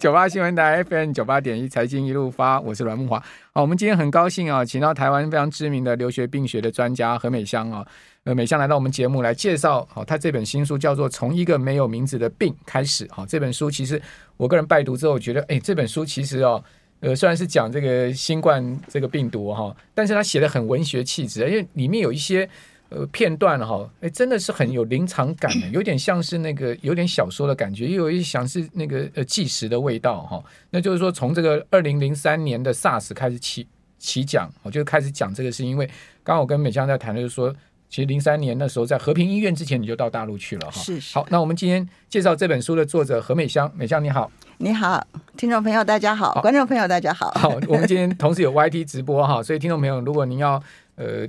[0.00, 3.22] 九八新闻台 FM 九八点一财经一路发，我是阮慕华。
[3.52, 7.86] 好，我们今天很高兴啊，请到台湾非常知名的留学病学的专家何美香啊，
[8.24, 13.06] 呃，美香来到我们节目来介绍，好，她这本新书叫做《从一个没有名字的病开始》。
[13.12, 14.00] 好，这本书其实
[14.38, 16.64] 我个人拜读之后觉得，哎，这本书其实哦，
[17.00, 22.48] 呃，虽然是讲这个新冠这个病毒哈，但是他写的很文学气质，因为里面有一些。
[22.90, 30.42] 呃，片段哈，哎，真的是很有临场感的， 有点像是那个有点小说的感觉，又有一想是那个呃纪实的味道哈。
[30.70, 33.64] 那就是说，从这个二零零三年的 SARS 开始起
[33.96, 35.86] 起讲，我就开始讲这个，是因为
[36.24, 37.54] 刚刚我跟美香在谈的就是说，
[37.88, 40.82] 其实零三年那时候在和平医院之前你就到大陆去了哈。
[40.82, 41.14] 是是。
[41.14, 44.28] 好，那我们今天介绍这本书的作者何美香，美香你好。
[44.58, 47.30] 你好，听众朋友大家好，好，观众朋友大家好。
[47.36, 50.60] 好，我们今天同时有 YT 直播哈，所以听众朋友如果您要
[50.96, 51.24] 呃。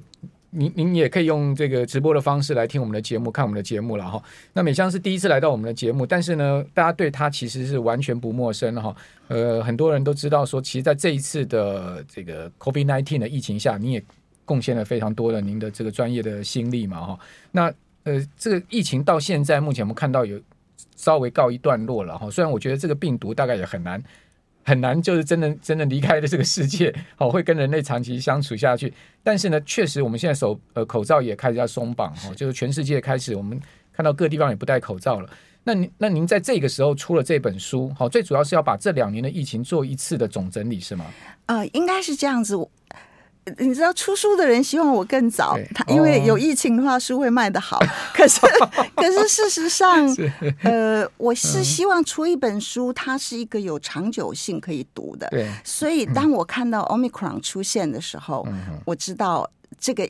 [0.51, 4.21] 您您也可以用这个直播的方式来听我们的节目，看我们的节目了哈。
[4.53, 8.95] 那美香是第一次来到我们的节目，但是呢，大家对她其实是完全不陌生哈。
[9.29, 14.03] 呃，很多人都知道说，其实在这一次的这个 COVID-19 的疫情下，你也
[14.43, 17.19] 贡献了非常多的您的这个专业的心力嘛哈。
[17.51, 20.39] 那呃，这个疫情到现在目前我们看到有
[20.95, 22.29] 稍微告一段落了哈。
[22.29, 24.01] 虽然我觉得这个病毒大概也很难。
[24.63, 28.93] 很难，就是真的真的离开了这个世界， 好，会跟人类长期相处下去。
[29.23, 33.59] 但是呢，确实我们现在手呃口罩也开始要松绑，哈，就是全世界开始我们
[33.91, 35.29] 看到各地方也不戴口罩了。
[35.63, 41.05] 那您那您在这个时候出了这本书，好，最主要是要把这两年的疫情做一次的总整理，是吗？
[41.45, 42.55] 呃，应该是这样子。
[43.59, 47.79] 你知道出书的人希望我更早，他因为有疫情的话书会卖得好。
[48.13, 48.39] 可是
[48.95, 50.07] 可是事实上，
[50.63, 55.27] 呃，我是希望出一本书，它是一个有长久性可以读的。
[55.29, 58.47] 对，所以当我看到 Omicron 出现的时候，
[58.85, 59.49] 我知道
[59.79, 60.07] 这个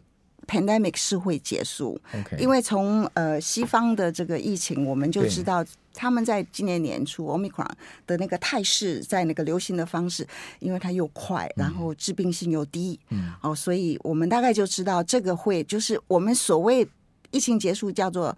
[0.51, 1.99] pandemic 是会结束。
[2.37, 5.65] 因为从呃西方的这个疫情，我们就知道。
[5.93, 7.67] 他们在今年年初，Omicron
[8.07, 10.25] 的那个态势，在那个流行的方式，
[10.59, 16.87] 因为它又快，然后致病性又低，嗯，哦，所以我们大概就知道这个会就是我们所谓
[17.31, 18.35] 疫情结束叫做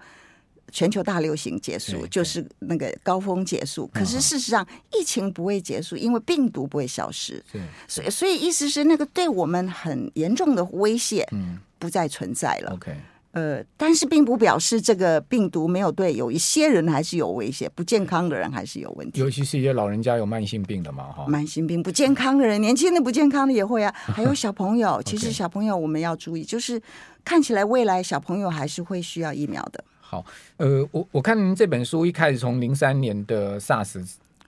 [0.72, 3.88] 全球大流行结束，就是那个高峰结束。
[3.94, 12.71] 可是事实上，疫情不会结束，因为病毒不会消失，对，所以所以意思是那个对我们很严重的威胁，嗯，不再存在了。
[12.71, 12.95] OK。
[13.33, 19.19] 呃，但是并不表示这个病毒没有对有一些人还是有威胁，不健康的人还是有问题。
[19.19, 21.25] 尤其是一些老人家有慢性病的嘛，哈。
[21.27, 25.01] 慢性病不健康的人，年轻的不健康的也会啊， 还有小朋友。
[25.03, 26.79] 其实小朋友我们要注意，就是
[27.25, 29.83] 看起来未来小朋友还是会需要疫苗的。
[29.99, 30.23] 好，
[30.57, 33.99] 呃，我我看您这本书一开始从零三年的 SARS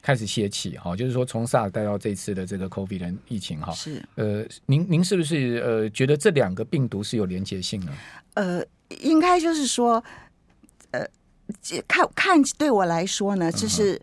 [0.05, 3.73] 开始歇气，哈，就是说从 SARS 带到这次的这个 COVID 的疫情，哈。
[3.73, 3.99] 是。
[4.13, 7.91] 呃，您您是不是呃觉得这两个病毒是有连结性的？
[8.35, 8.63] 呃。
[9.01, 10.01] 应该就是说，
[10.91, 11.03] 呃，
[11.87, 13.99] 看看对我来说呢，这是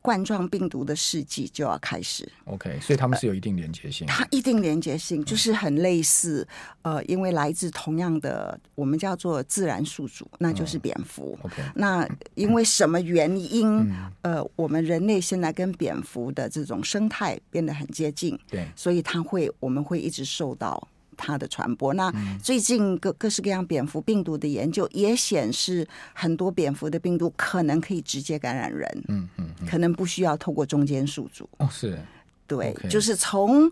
[0.00, 2.30] 冠状病毒的世纪就要开始。
[2.44, 4.06] OK，所以他们是有一定连接性。
[4.06, 6.46] 它一定连接性就是很类似，
[6.82, 11.38] 呃，因为来自同样的，我们叫做自然宿主，那就是蝙蝠。
[11.42, 13.92] OK，那因为什么原因？
[14.22, 20.88] 呃，我们人类现在跟蝙蝠的这种生态变得很接近，对，所以它会，我们会一直受到。
[21.18, 22.10] 它的传播，那
[22.42, 31.46] 最近各各式各样蝙蝠病毒的研究也显示，很多蝙蝠的病毒可能可以直接感染人，嗯嗯，可能不需要透过中间宿主。
[31.58, 31.98] 哦，是，
[32.46, 33.70] 对，就是从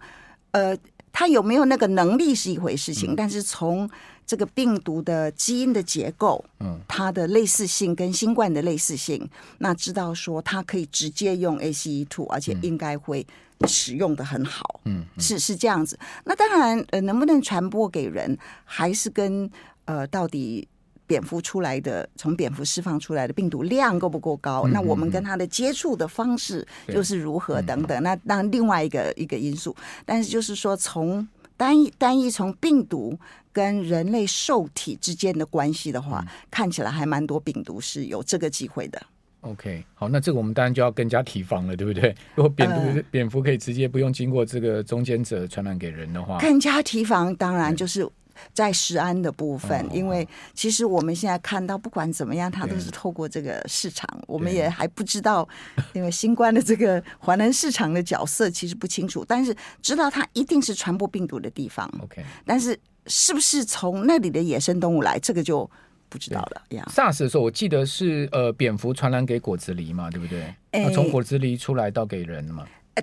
[0.50, 0.76] 呃，
[1.12, 3.88] 它有没有那个能力是一回事情，但是从
[4.26, 9.28] 这个病毒的基因的结构，嗯，它的类似性跟新冠的类似性，
[9.58, 13.26] 那知道说它可以直接用 ACE2，而且应该会。
[13.66, 15.98] 使用的很好，嗯，嗯，是是这样子。
[16.24, 18.36] 那当然，呃，能不能传播给人，
[18.66, 19.50] 还是跟
[19.86, 20.68] 呃，到底
[21.06, 24.68] 蝙蝠出来的，从蝙蝠释放出来的病毒量够不够高？
[24.68, 28.02] 那我们跟它的接触的方式又是如何等等？
[28.02, 29.74] 那当然另外一个一个因素。
[30.04, 33.18] 但是就是说，从单一单一从病毒
[33.52, 39.00] 跟人类受体之间的关系的话，嗯，看起来还蛮多病毒是有这个机会的。
[39.42, 42.12] OK，好，那这个我们当然就要更加提防了，对不对？
[42.34, 47.34] 如果蝙蝠、呃、蝙蝠可以直接不用经过这个中间者传染给人的话，更加提防。
[47.36, 48.08] 当然就是
[48.52, 55.48] 在食安的部分，嗯、因为其实我们现在看到，不管怎么样，它都是透过这个市场，我们也还不知道，
[55.92, 61.90] 因为新冠的这个华南市场的角色其实不清楚，但是知道它一定是传播病毒的地方。
[62.02, 65.70] OK，但是是不是从那里的野生动物来，这个就。
[66.08, 66.88] 不知道了呀。
[66.88, 70.54] SARS 的时候，我记得是呃，蝙蝠传染给果子狸嘛，对不对？
[70.70, 72.64] 欸、从果子狸出来到给人嘛。
[72.94, 73.02] 呃，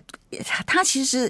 [0.65, 1.29] 它其实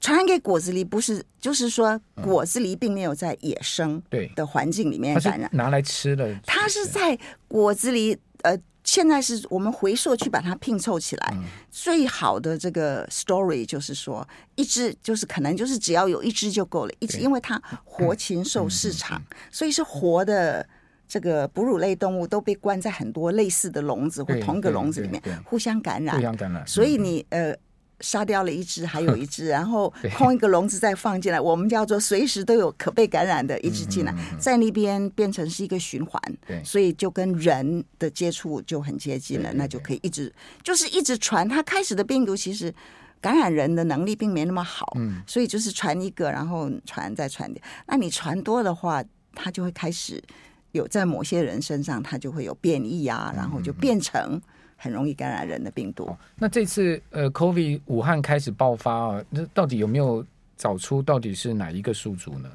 [0.00, 4.30] 传染给果子狸，不是，就是说果子狸并没有在野生对。
[4.34, 6.34] 的环境里面感染，拿来吃的。
[6.44, 7.18] 它是在
[7.48, 8.58] 果子狸呃。
[8.88, 11.42] 现在是我们回溯去把它拼凑起来，嗯、
[11.72, 14.24] 最好的这个 story 就是说，
[14.54, 20.64] 一只就是可能就是只要有一只就够了，一只因为它活禽兽市场，所以是活的
[21.08, 27.52] 这个哺乳类动物都被关在很多类似的笼子或同一个笼子里面，互相感染，互相感染，所以你呃。
[28.00, 36.20] 杀掉了一只，还有 一只，然后空一个笼子再放进来，我们叫做随时都有可被感染的一只进来，在那边变成是一个循环，
[36.64, 40.32] 所以就跟人的接触就很接近了，那就可以一直
[40.62, 41.48] 就是一直传。
[41.48, 42.74] 它开始的病毒其实
[43.20, 44.92] 感染人的能力并没那么好，
[45.26, 47.64] 所以就是传一个，然后传再传点。
[47.86, 49.02] 那你传多的话，
[49.34, 50.22] 它就会开始
[50.72, 54.40] 有在某些人身上，它就会有变异啊，然后就变成。
[54.76, 56.14] 很容易感染人的病毒。
[56.36, 60.24] 那这次呃，COVID 武汉开始爆发啊，那到底有没有
[60.56, 62.50] 找出到底是哪一个宿主呢？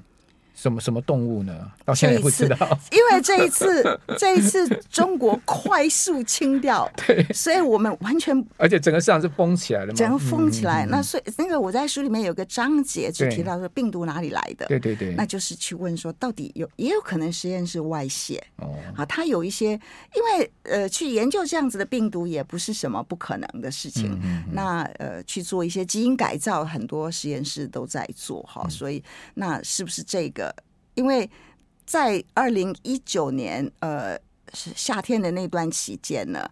[0.62, 1.72] 什么什么动物呢？
[1.84, 2.56] 到现在也不知道，
[2.92, 10.86] 因为这一次这一次中国快速清掉， 对，所以我们完全而且整个市场是封起来的嘛，整个封起来。
[10.86, 18.44] 嗯、那所以那个我在书里面有个章节就提到说病毒哪里来的，对对对，那就是去问说到底有也有可能实验室外泄。
[18.58, 29.04] 哦，啊，它有一些因为呃去研究这样子的病毒也不是什么不可能的事情，嗯那呃去做一些基因改造，很多实验室都在做哈，所以
[29.34, 30.51] 那是不是这个？
[30.94, 31.30] 因为
[31.86, 34.18] 在二零一九年，呃，
[34.54, 36.50] 是夏天的那段期间呢。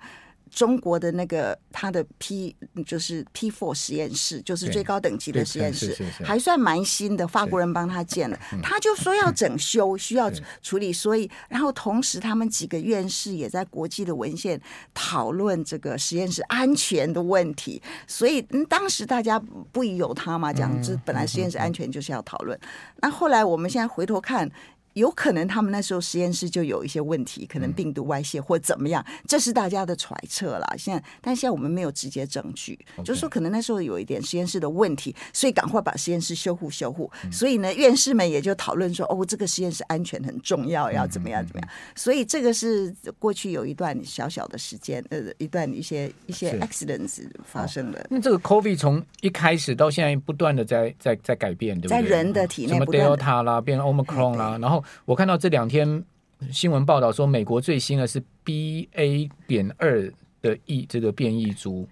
[0.52, 2.56] 中国的那个他的 P
[2.86, 7.28] 就是 P four 实验室，就是最高等级的实验室，还算蛮新的。
[7.28, 10.32] 法国人帮他建的，他就说要整修，需要
[10.62, 14.60] 处理，所以然后同时他们几个院士也在国际的文献
[14.94, 17.82] 讨论这个实验室安全的问题。
[18.08, 19.40] 所以当时大家
[19.72, 22.60] 不疑有他嘛，讲这本来实验室安全就是要讨论。
[22.98, 24.50] 那后来我们现在回头看。
[24.94, 30.76] 有可能他们那时候实验室就有一些问题，可能病毒外泄或怎么样，这是大家的揣测啦。
[30.78, 37.10] 现在，但现在我们没有直接证据，就是说可能那时候有一点实验室的问题，所以赶快把实验室修护修护。
[37.32, 41.70] 所以呢，院士们也就讨论说，哦，这个实验室安全很重要，要怎么样怎么样。
[41.96, 48.06] 所以这个是过去有一段小小的时间，呃，一段一些一些 accidents 发生的。
[48.10, 52.02] 那这个 COVID 从一开始到现在不断的在在在改变，对不对？
[52.02, 54.79] 在人的体内，什么 Delta 啦，变 Omicron 啦，然后。
[55.06, 56.04] 我看到这两天
[56.52, 60.12] 新闻报道说，美国最新的是 BA 点二
[60.42, 61.88] 的异这个变异株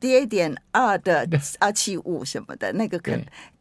[0.00, 1.28] ，BA 点二的
[1.58, 3.20] 二七五什么的那个可能，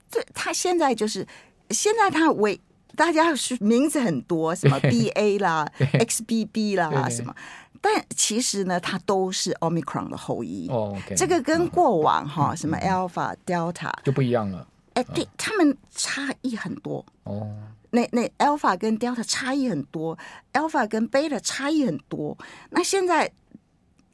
[0.10, 1.28] 对，他现在就是
[1.72, 2.60] 现在他为
[2.96, 7.36] 大家是名字很多，什么 BA 啦、XBB 啦什么，
[7.81, 10.68] 但其实呢，它都是 Omicron 的后裔。
[10.70, 14.68] 哦，这个跟过往哈什么 Alpha、Delta 就不一样了。
[14.94, 17.06] 哎，对他们差异很多。
[17.24, 17.56] 哦。
[17.91, 20.18] 那那 alpha 跟 delta 差异很多
[20.53, 22.38] ，alpha 跟 beta 差异很多。
[22.71, 23.31] 那现在，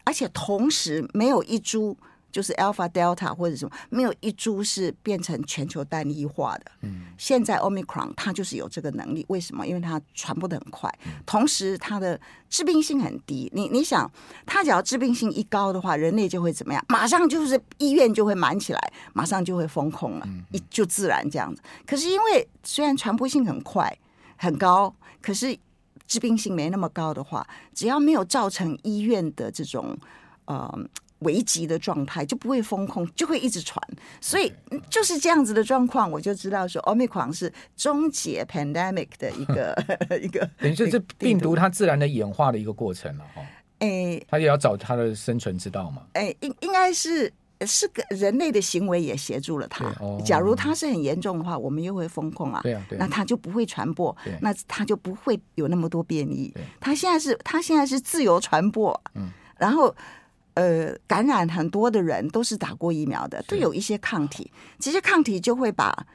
[0.03, 1.97] 而且同时没有一株。
[2.35, 6.65] 就是 Alpha、Delta 或者什么，没有一株是变成全球单一化的。
[6.81, 9.65] 嗯，现在 Omicron 它就是有这个能力，为什么？
[9.65, 10.93] 因为它传播的很快，
[11.25, 13.49] 同时它的致病性很低。
[13.55, 14.11] 你你想，
[14.45, 16.83] 它只要致病性一高的话，人类就会怎么样？
[16.89, 21.61] 马上就是医院就会满起来，马上就会封控了，一就自然这样子。
[21.87, 23.97] 可是因为虽然传播性很快
[24.35, 25.57] 很高，可是
[26.05, 29.97] 致病性没那么高的话，只要没有造成医院的这种
[30.43, 30.77] 呃。
[31.25, 33.81] 危急的状态就不会封控，就会一直传，
[34.21, 34.49] 所以
[34.89, 39.75] 就是这样子的状况，我就知道说，Omicron 是终结 pandemic 的一个
[40.21, 43.41] 一个，等于是这病毒它自然的演化的一个过程了哈。
[43.79, 46.03] 哎、欸，它也要找它的生存之道嘛。
[46.13, 47.31] 哎、欸，应应该是
[47.65, 49.85] 是个人类的行为也协助了他。
[49.99, 52.61] 哦、假如他是很严重的话，我们又会封控啊。
[52.63, 56.53] 对啊，对啊，那他就不会传播，那他就不会有那么多变异。
[56.79, 59.93] 他现在是他现在是自由传播，嗯，然后。
[60.55, 64.51] 呃，感染很多的人都是打过疫苗的，都有一些抗体。
[64.79, 66.07] 这些抗体就会把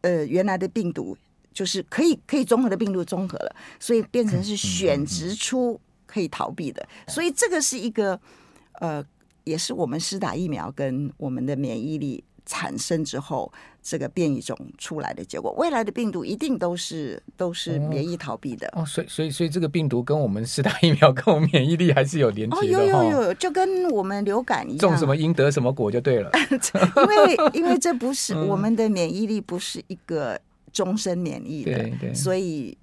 [0.00, 1.16] 呃原来的病毒，
[1.52, 6.88] 就是可以可以综合的病毒综合了，所以变成是选择出可以逃避的。
[7.08, 8.18] 所以这个是一个
[8.80, 9.04] 呃，
[9.42, 13.52] 也是我们施打疫苗跟我们的免疫力产生之后。
[13.86, 18.82] 这个变异种出来的结果，未来的病毒一定都是都是免疫逃避的哦。
[18.86, 22.62] 所以所以所以这个病毒跟我们施打疫苗 跟我们免疫力还是有连接的。
[22.62, 26.30] 哦，有有有，就跟我们流感一样，种什么因得什么果就对了。
[26.96, 30.40] 因为因为这不是 我们的免疫力不是一个
[30.72, 32.74] 终身免疫的，对对，所以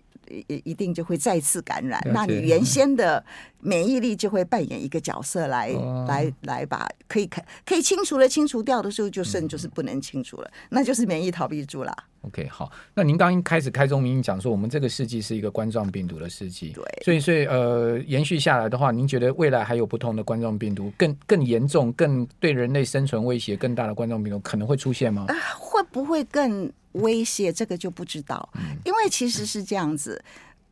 [0.48, 2.02] 一一定就会再次感染。
[2.14, 3.24] 那你原先的
[3.60, 11.96] 免疫力就会扮演一个角色来，来、哦、来来把可以可可以清除了清除掉的时候，就剩就是不能清除了，嗯、那就是免疫逃避住了。
[12.22, 25.26] OK，好，那您刚一开始开宗明义讲说，我们这个世纪是一个冠状病毒的世纪，对，所以所以呃，延续下来的话，您觉得未来还有不同的冠状病毒更更严重、更对人类生存威胁更大的冠状病毒可能会出现吗？
[25.30, 27.52] 啊，会不会更威胁？
[27.52, 30.24] 这个就不知道，嗯、因为其实是这样子，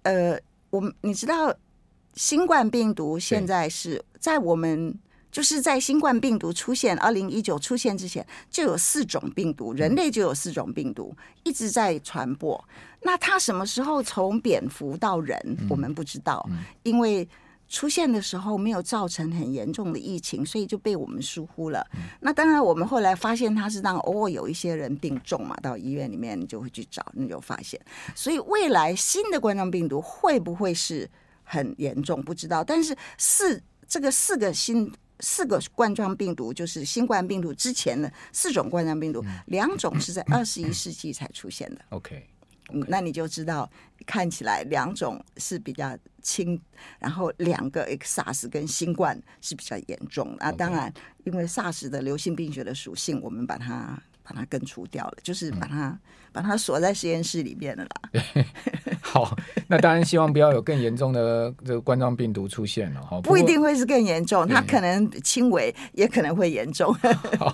[0.04, 1.54] 呃，我们你知道，
[2.16, 4.98] 新冠病毒现在是在我们。
[5.32, 12.60] 就是在新冠病毒出现，二零一九出现之前，就有四种病毒，人类就有四种病毒一直在传播。
[13.04, 16.44] 那它什么时候从蝙蝠到人，我们不知道，
[16.82, 17.30] 因为
[17.70, 21.86] 出现的时候没有造成很严重的疫情，所以就被我们疏忽了。
[22.20, 27.80] 那当然，我们后来发现它是让偶尔有一些人病重嘛，到医院里面你就会去找，你就发现。
[28.16, 31.10] 所以未来新的冠状病毒会不会是
[31.44, 32.64] 很严重，不知道。
[32.64, 34.92] 但是四这个四个新。
[35.22, 41.82] 四个冠状病毒就是新冠病毒之前的四种冠状病毒，两种是在二十一世纪才出现的。
[41.90, 42.26] OK，
[42.88, 43.70] 那你就知道，
[44.06, 46.60] 看起来两种是比较轻，
[47.00, 50.36] 然后两个 SARS 跟新冠是比较严重。
[50.40, 54.02] 那当然，因为 SARS 的流行病学的属性，我们把它。
[54.22, 56.00] 把它根除掉了，就是把它、嗯、
[56.32, 58.46] 把它锁在实验室里面了啦。
[59.02, 59.36] 好，
[59.68, 63.20] 那当然希望不要有更严重的这个冠状病毒出现了哈。
[63.22, 66.94] 不一定会是更严重，它可能轻微，也可能会严重。
[67.40, 67.52] 好，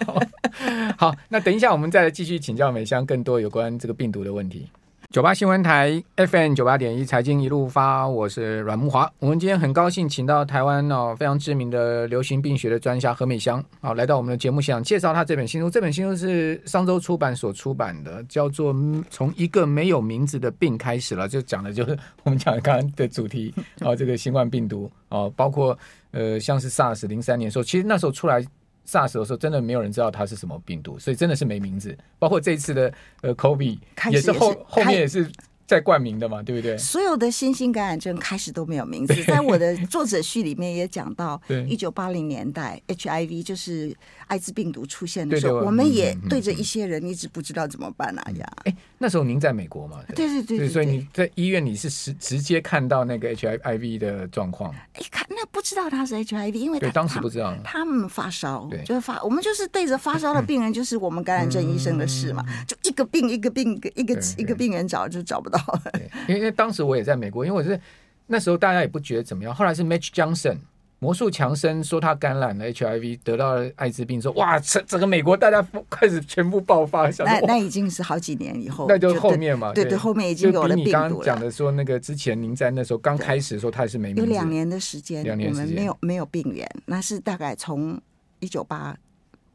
[0.98, 4.69] 好，那等一下我们再来继续请教美香更多有关这个病毒的问题。
[5.12, 9.09] 九八新闻台 FM 九八点一财经一路发，我是阮慕华。
[9.19, 15.69] 我们今天很高兴请到台湾哦非常知名的流行病学的专家何美香啊来到我们的节目现场，介绍他这本新书。
[15.69, 18.74] 这本新书是上周出版所出版的，叫做
[19.09, 25.77] 《从一个没有名字的病开始了》，就讲的就是我们讲的刚刚的主题啊， 这个新冠病毒啊，包括
[26.12, 28.45] 呃像是 SARS 零三年的时候，其实那时候出来。
[28.86, 31.98] SARS 的时候，真的没有人知道它是什么病毒，所以真的是没名字。
[32.20, 33.77] 包括这一次的呃 COVID
[34.12, 35.30] 也是后后面也是。
[35.67, 36.77] 在冠名的嘛，对不对？
[36.77, 43.95] 所有的新兴感染症开始都没有名字，在我的作者序里面也讲到，一九八零年代 HIV 就是
[44.27, 48.53] 艾滋病毒出现的时候，我们也对着一些人一直不知道怎么办啊呀。
[48.65, 50.00] 哎，那时候您在美国嘛？
[50.15, 54.72] 对对对，所以你在医院里是直直接看到那个 HIV 的状况。
[54.93, 65.54] 哎，看那不知道他是 HIV，因为对当时不知道，他们发烧，就是发，我们就是对着发烧的病人，就是我们感染症医生的事嘛，就一个病一个病一个一个病人找就找不到。
[65.93, 67.79] 对，因为因为当时我也在美国，因为我是
[68.27, 69.53] 那时候大家也不觉得怎么样。
[69.53, 70.57] 后来是 Match Johnson
[71.00, 77.07] 魔术强森说他感染了 HIV，得到了艾滋病，说哇，整整个美国大家开始全部爆发。
[77.19, 81.00] 那那已经是好几年以后，那就后面嘛，对对，对，后面已经有了病毒了。
[81.00, 88.01] 刚刚讲的说那个之前您在那时候刚开始的时候，他也是没有两年的时间，两年没有没有病源，那是大概从
[88.39, 88.95] 一九八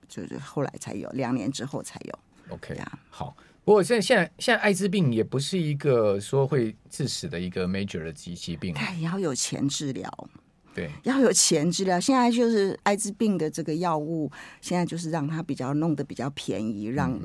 [0.09, 2.19] 就是后来才有，两年之后才有。
[2.51, 3.35] OK 啊，好。
[3.63, 10.29] 不过现在现在现在艾滋病也不是一个说会致死的一个 major 的疾疾病，也要有钱治疗，
[10.75, 12.01] 对，要有钱治疗。
[12.01, 17.17] 现在就是艾滋病的这个药物，现在就是让它比较弄得比较便宜，让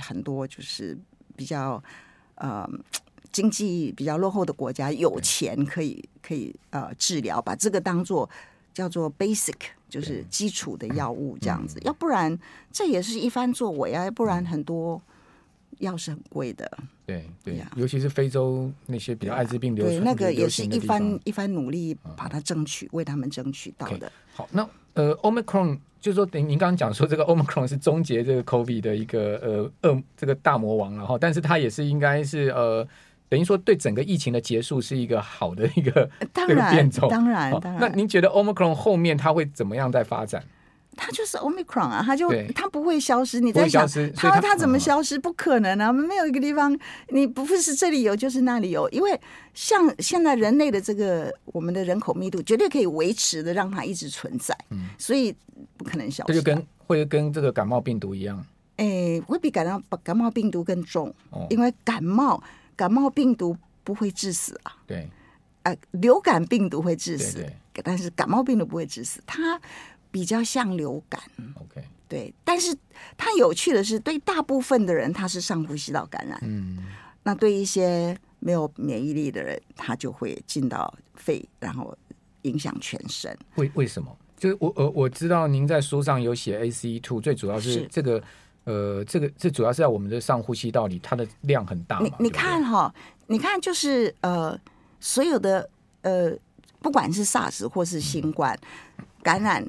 [0.00, 0.98] 很多就是
[1.36, 1.82] 比较
[2.34, 2.68] 呃
[3.32, 8.28] 经济比较落后的国家有钱可以可以呃治疗，把这个当做
[8.74, 9.54] 叫做 basic
[9.88, 12.36] 就是基础的药物 这样子，要不然
[12.72, 15.00] 这也是一番作为啊，要不然很多。
[15.78, 16.70] 药是很贵的，
[17.06, 24.10] 对对，尤其是非洲那些比较艾滋病流行，对那个也是一番一番努力把它争取，为他们争取到的。
[24.34, 32.86] 好，那呃，Omicron 就是说，等于您刚刚讲说，这个 Omicron 是终结这个 COVID 的一个呃恶这个大魔王，了哈，但是它也是应该是呃，
[33.28, 37.80] 等于说对整个疫情的结束是一个好的一个当然 变种，当然当然。
[37.80, 40.44] 那您觉得 Omicron 后面它会怎么样在发展？
[41.00, 43.38] 它就是 Omicron 啊，它就它不会消失。
[43.38, 45.16] 你在想它它怎么消失？
[45.16, 45.92] 不可能啊！
[45.92, 46.76] 没有一个地方
[47.10, 49.18] 你不会是这里有就是那里有，因为
[49.54, 55.32] 像现在人类的这个我们的人口密度绝对可以维持的让它一直存在，嗯，所以
[55.76, 56.32] 不可能消失。
[56.32, 58.44] 这就跟会跟这个感冒病毒一样，
[58.76, 61.14] 哎，会比感冒感冒病毒更重，
[61.48, 62.42] 因为感冒
[62.74, 65.08] 感冒病毒不会致死啊，对，
[65.62, 67.46] 啊，流感病毒会致死，
[67.84, 69.60] 但是感冒病毒不会致死，它。
[70.18, 71.22] 比较像流感
[71.54, 72.76] ，OK，对，但是
[73.16, 76.78] 它有趣的是，对大部分的人，它是上呼吸道感染，嗯，
[77.22, 81.96] 那对一些没有免疫力的人，它就会进到肺，然后
[82.42, 83.38] 影响全身。
[83.54, 84.18] 为为什么？
[84.36, 88.20] 就是我呃，我知道您在书上有写 ACE two，最主要是这个。
[88.64, 92.00] 呃，这个这主要是在我们的上呼吸道里，它的量很大。
[92.00, 92.94] 你你看哈、哦，
[93.28, 94.60] 你看就是呃，
[95.00, 95.70] 所有的
[96.02, 96.36] 呃，
[96.82, 98.54] 不管是 SARS 或是新冠、
[98.98, 99.66] 嗯、感染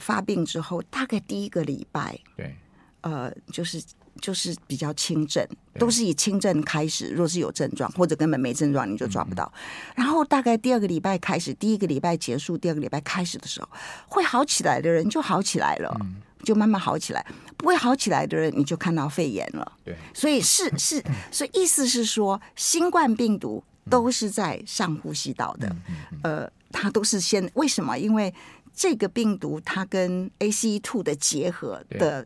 [0.00, 2.56] 发病之后，大概第一个礼拜，对，
[3.02, 3.82] 呃，就是。
[4.20, 5.46] 就是比较轻症，
[5.78, 7.10] 都是以轻症开始。
[7.10, 9.52] 若是有症状或者根本没症状，你就抓不到。
[9.94, 13.68] 然后大概第二个礼拜开始，第一个礼拜结束，第二个礼拜开始的时候，
[14.08, 15.96] 会好起来的人就好起来了，
[16.42, 17.24] 就慢慢好起来。
[17.56, 19.72] 不会好起来的人，你就看到肺炎了。
[19.84, 21.00] 对，所以是是，
[21.30, 25.76] 所以意思是说，新冠病毒都是在上呼吸道的。
[26.24, 27.96] 呃，它都是先为什么？
[27.96, 28.34] 因为
[28.78, 32.24] 这个病毒它跟 ACE2 的结合的。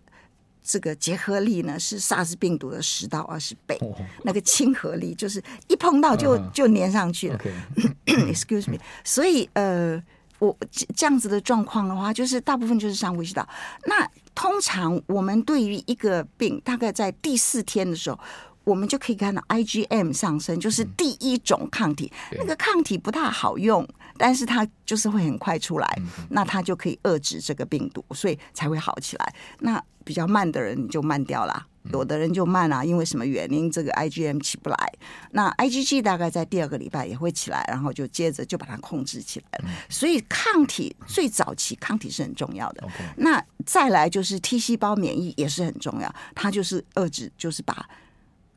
[0.65, 3.77] 这个结合力呢是 SARS 病毒的十到二十倍，
[4.23, 7.41] 那个亲和力就是一碰到就就粘上去了。
[8.07, 10.01] Excuse me，所以呃，
[10.39, 10.57] 我
[10.95, 13.45] 这样子的状况的话，就是大部分就是上呼吸道。
[13.87, 18.17] 那通常我们对于一个病，大概在第四天的时候。
[18.65, 22.13] 我们就可以看到 IgM 上升，就是第一种抗体。
[22.31, 23.85] 嗯、那个抗体不大好用，
[24.17, 29.35] 但是它就是会很快出来，嗯、那它就可以遏制这个病毒，所以才会好起来。
[29.61, 33.71] 那比较慢的人你就慢掉了，有的人就慢啊，因为什么原因？
[33.71, 34.93] 这个 IgM 起不来。
[35.31, 39.65] 那 IgG 大概在第二个礼拜也会起来，然后就接着就把它控制起来了。
[39.69, 42.89] 嗯、所以抗体最早期抗体是很重要的。
[43.17, 47.89] 那再来就是 T 细胞免疫也是很重要，它就是遏制，就是把。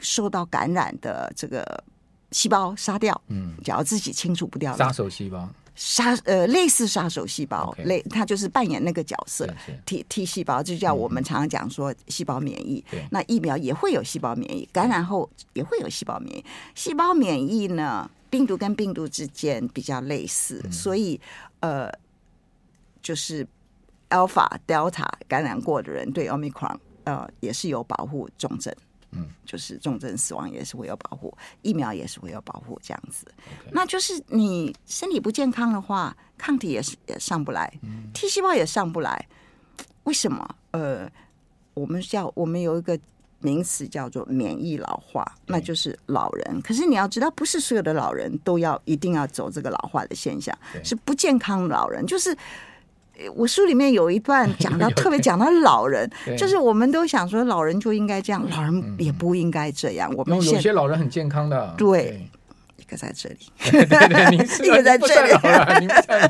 [0.02, 1.82] 受到感染的这个
[2.36, 9.48] 细胞杀掉，嗯，只要自己清除不掉，杀手细胞，杀呃类似杀手细胞.类它就是扮演那个角色
[9.86, 16.44] ，T T 细胞就叫我们常常讲说细胞免疫，嗯、那疫苗也会有细胞免疫，感染后也会有细胞免疫，
[16.76, 21.18] 细胞免疫呢，病毒跟病毒之间比较类似，嗯、所以
[21.62, 21.90] 呃，
[23.02, 23.48] 就是
[24.10, 28.76] Alpha Delta 感染过的人对 Omicron 呃也是有保护重症。
[29.12, 33.26] 嗯，就是重症死亡也是会有保护，疫苗也是会有保护，这样子。
[33.72, 39.28] 那就是你身体不健康的话，抗体也是也上不来，嗯，T 细胞也上不来。
[40.04, 40.56] 为什么？
[40.72, 41.10] 呃，
[41.74, 43.00] 我们叫我们有一个
[43.40, 46.62] 名词叫做免疫老化，那就是老人。
[46.62, 52.36] 可是你要知道，不是所有的老人都要一定要走这个老化的现象，是不健康的老人，就是。
[53.36, 60.12] 我书里面有一段讲到， 特别讲到老人，就是我们都想说老人就应该这样，老人也不应该这样。
[60.16, 62.45] 我们有些老人很健康的，对，一
[62.88, 63.38] 个在这里，
[64.64, 65.32] 一个在这里，
[65.80, 66.30] 您在老，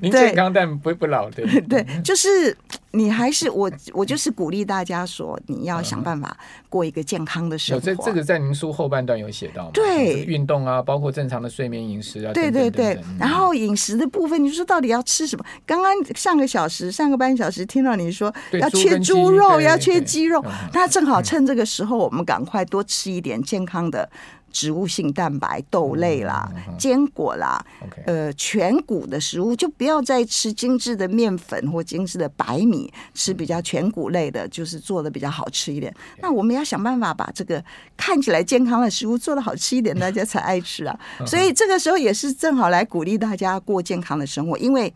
[0.00, 2.56] 您 健康但不不老，的对，就是。
[2.94, 6.36] 你还是我，我就是鼓励大家说，你要想办法
[6.68, 7.80] 过一个健康的生活。
[7.82, 9.70] 这这个在您书后半段有写到吗？
[9.72, 12.34] 对，运动啊，包括正常的睡眠、饮食啊。
[12.34, 13.00] 对对对。
[13.18, 15.44] 然后饮食的部分，你说到底要吃什么？
[15.64, 20.44] 刚刚上个小时、上个半小时听到你说要缺猪肉，要缺鸡肉，
[20.74, 24.06] 那正好趁这个时候，我们赶快多吃一点健康的。
[24.52, 27.64] 植物性蛋白、豆类啦、坚果啦，
[28.06, 35.92] 呃，全谷的食物就不要再吃精致的面粉或精致的白米，吃比较全谷类的，就是做的比较好吃一点。
[36.20, 37.64] 那我们要想办法把这个
[37.96, 40.96] 看起来健康的食物做的好吃一点，大家才爱吃啊。
[41.26, 44.92] 所以这个时候也是正好来鼓励大家过健康的生活，因为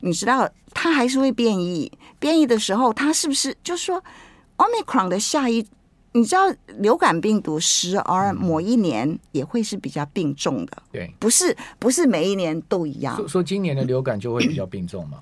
[0.00, 4.02] 你知道它还是会变异，变异的时候它是不是就是说
[4.56, 5.66] Omicron 的下一？
[6.16, 6.42] 你知道
[6.78, 13.16] 流感病毒时而某一年也会是比较病重的，对，不是不是每一年都一样。
[13.16, 15.18] 说说今年的流感就会比较病重吗？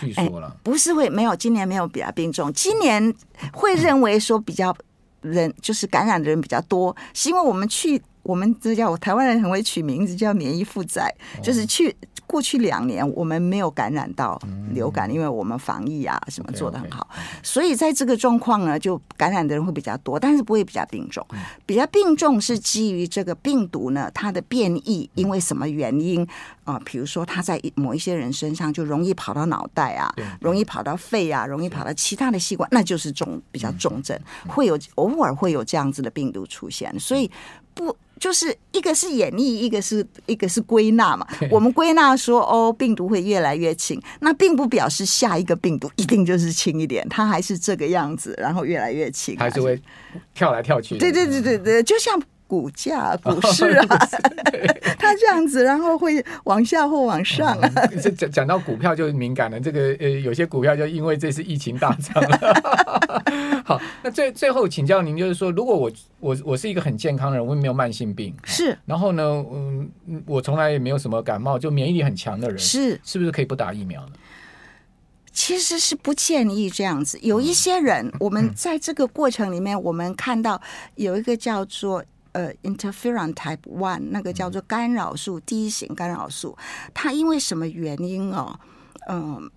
[0.00, 3.14] 据说了，不是会没有，今年没有比较病重，今年
[3.54, 4.76] 会认为说比较
[5.22, 11.10] 人就是感染的人比较多，是因为我们去我们这叫我台湾人很会取名字叫免疫负载，
[11.42, 11.96] 就是去。
[12.26, 14.40] 过去两年我们没有感染到
[14.72, 17.08] 流感，因为我们防疫啊什么做的很好，
[17.42, 21.26] 所以在这个状况呢，就感染的人会比较多，但是不会比较病重。
[21.66, 26.26] 比较病重是基于这个病毒呢，它的变异，因为什么原因？
[26.64, 26.80] 啊？
[26.84, 37.30] 比如说它在某一些人身上就容易跑到脑袋啊，容易跑到肺啊，容易跑到其他的器官，那就是重比较重症，会有偶尔会有这样子的病毒出现，所以
[37.74, 37.96] 不。
[38.20, 41.26] 就是一个是演绎，一个是一个是归纳嘛。
[41.50, 49.78] 我们归纳说，哦，病毒会越来越轻，那并不表示下一个病毒一定就是轻一点，它还是这个样子，然后越来越轻，还是会
[50.32, 50.96] 跳来跳去。
[50.96, 52.18] 对对对对对，就像。
[52.46, 53.86] 股价、股市啊，
[54.98, 57.58] 它这样子，然后会往下或往上。
[58.02, 63.62] 这讲讲到股票就敏感了，这个呃，有些股票就因为这次疫情大涨了。
[63.64, 69.90] 好，那最最后请教您，就是说，如果我我我是一个很健康的人，我也没有慢性病，是，然后呢，嗯，
[70.26, 74.12] 我从来也没有什么感冒，就免疫力很强的人，是，是不是可以不打疫苗呢？
[75.32, 77.18] 其实是不建议这样子。
[77.20, 80.60] 有一些人，我们在这个过程里面，我们看到
[80.94, 82.04] 有一个叫做
[82.34, 86.56] 呃 interferon type one，那个叫做干扰素，第一型干扰素，
[86.92, 88.60] 它因为什么原因哦？
[89.08, 89.50] 嗯。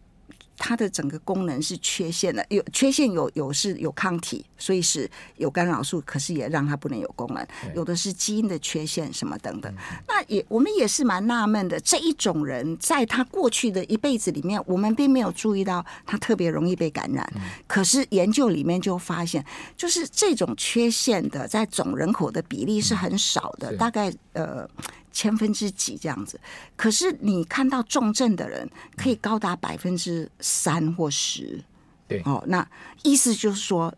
[0.57, 7.47] 它的整个功能是缺陷的，有缺陷有有是有抗体，所以是有干扰素，可是也让它不能有功能。
[7.75, 9.73] 有的是基因的缺陷什么等等。
[10.07, 17.31] 那也我们也是蛮纳闷的，这一种人在他过去的一辈子里面，我们并没有注意到他特别容易被感染。
[17.67, 24.67] 可是研究里面就发现，就是这种缺陷的在总人口的比例是很少的，大概呃。
[25.17, 26.39] 千分之几这样子，
[26.75, 31.63] 可是你看到重症的人可以高达百分之三或十，
[32.07, 32.69] 对哦，那
[33.01, 33.91] 意思就是说。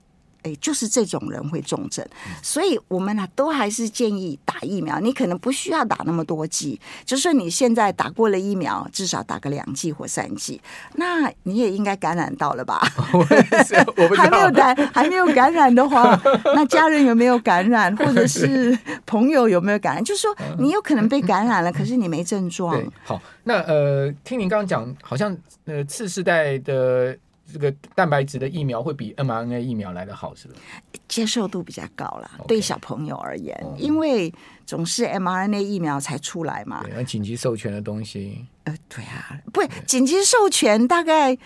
[0.44, 2.06] 哎，就是这种人会重症，
[2.42, 5.00] 所以我们呢都还是建议打疫苗。
[5.00, 10.62] 你可能不需要打那么多剂，就是你现在打过了疫苗，至少打个两剂或三剂，
[10.96, 12.82] 那你也应该感染到了吧？
[13.14, 16.18] 我还没有感还没有感染的话，
[16.56, 20.04] 那家人有没有感染，或者是 朋友有没有感染？
[20.04, 22.82] 就是说你有可能被感染了，可是你没症状。
[23.04, 27.18] 好，那呃，听您刚刚讲，好像呃次世代的。
[27.52, 30.60] 这个蛋白质的疫苗会比 mRNA 疫苗来得好，是不是？
[31.08, 32.48] 接受度比较高了，okay.
[32.48, 34.34] 对小朋友而言，嗯，因为
[34.66, 36.84] 总是 mRNA 疫苗才出来嘛。
[36.84, 38.46] 对，紧急授权的东西。
[38.66, 41.38] 呃，对啊，不，紧急授权大概。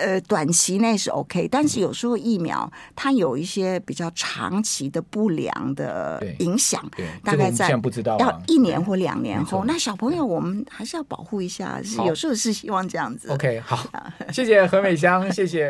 [0.00, 6.88] 呃，短期内是 OK，但是有时候疫苗它有一些比较长期的不良的影响，
[7.24, 13.28] 大概在要一年或两年后，那小朋友我们还是要保护一下，是有时候是希望这样子。
[13.30, 13.88] OK，好，
[14.32, 15.66] 谢谢何美香，谢谢。